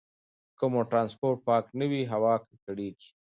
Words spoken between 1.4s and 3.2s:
پاک نه وي، هوا ککړېږي.